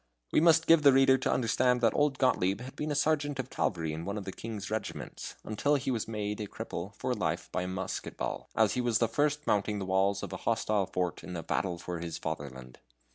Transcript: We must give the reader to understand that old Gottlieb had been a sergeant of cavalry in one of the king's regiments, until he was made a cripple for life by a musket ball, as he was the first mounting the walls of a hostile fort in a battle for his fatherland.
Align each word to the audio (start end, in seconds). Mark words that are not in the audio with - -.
We 0.31 0.39
must 0.41 0.65
give 0.65 0.81
the 0.81 0.91
reader 0.91 1.19
to 1.19 1.31
understand 1.31 1.79
that 1.81 1.93
old 1.93 2.17
Gottlieb 2.17 2.59
had 2.61 2.75
been 2.75 2.89
a 2.89 2.95
sergeant 2.95 3.37
of 3.37 3.51
cavalry 3.51 3.93
in 3.93 4.03
one 4.03 4.17
of 4.17 4.25
the 4.25 4.31
king's 4.31 4.71
regiments, 4.71 5.35
until 5.43 5.75
he 5.75 5.91
was 5.91 6.07
made 6.07 6.39
a 6.41 6.47
cripple 6.47 6.95
for 6.95 7.13
life 7.13 7.51
by 7.51 7.61
a 7.61 7.67
musket 7.67 8.17
ball, 8.17 8.49
as 8.55 8.73
he 8.73 8.81
was 8.81 8.97
the 8.97 9.07
first 9.07 9.45
mounting 9.45 9.77
the 9.77 9.85
walls 9.85 10.23
of 10.23 10.33
a 10.33 10.37
hostile 10.37 10.87
fort 10.87 11.23
in 11.23 11.35
a 11.35 11.43
battle 11.43 11.77
for 11.77 11.99
his 11.99 12.17
fatherland. 12.17 12.79